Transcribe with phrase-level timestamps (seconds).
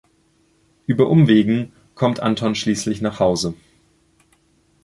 [0.87, 3.53] Über Umwegen kommt Anton schließlich nach Hause.